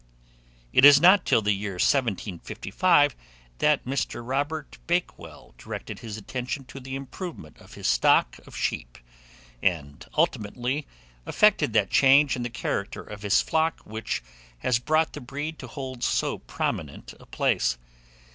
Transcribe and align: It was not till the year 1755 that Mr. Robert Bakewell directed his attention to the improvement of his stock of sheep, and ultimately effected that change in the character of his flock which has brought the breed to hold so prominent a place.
It 0.73 0.83
was 0.83 0.99
not 0.99 1.25
till 1.27 1.43
the 1.43 1.51
year 1.53 1.73
1755 1.73 3.15
that 3.59 3.85
Mr. 3.85 4.27
Robert 4.27 4.79
Bakewell 4.87 5.53
directed 5.59 5.99
his 5.99 6.17
attention 6.17 6.63
to 6.65 6.79
the 6.79 6.95
improvement 6.95 7.59
of 7.59 7.75
his 7.75 7.85
stock 7.87 8.39
of 8.47 8.57
sheep, 8.57 8.97
and 9.61 10.03
ultimately 10.17 10.87
effected 11.27 11.73
that 11.73 11.91
change 11.91 12.35
in 12.35 12.41
the 12.41 12.49
character 12.49 13.03
of 13.03 13.21
his 13.21 13.43
flock 13.43 13.81
which 13.81 14.23
has 14.57 14.79
brought 14.79 15.13
the 15.13 15.21
breed 15.21 15.59
to 15.59 15.67
hold 15.67 16.03
so 16.03 16.39
prominent 16.39 17.13
a 17.19 17.27
place. 17.27 17.77